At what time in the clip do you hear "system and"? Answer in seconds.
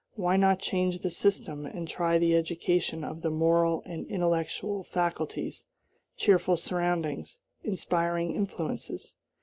1.11-1.87